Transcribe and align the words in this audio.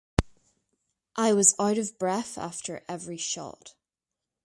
I 1.15 1.31
was 1.33 1.53
out 1.59 1.77
of 1.77 1.99
breath 1.99 2.35
after 2.35 2.83
every 2.89 3.17
shot. 3.17 3.75